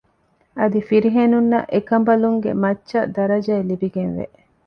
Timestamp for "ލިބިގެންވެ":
3.69-4.25